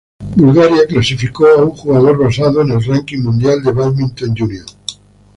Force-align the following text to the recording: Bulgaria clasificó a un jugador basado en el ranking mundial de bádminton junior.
Bulgaria 0.35 0.87
clasificó 0.87 1.45
a 1.45 1.57
un 1.63 1.69
jugador 1.75 2.17
basado 2.17 2.61
en 2.63 2.71
el 2.71 2.83
ranking 2.83 3.21
mundial 3.21 3.61
de 3.61 3.71
bádminton 3.71 4.35
junior. 4.35 4.65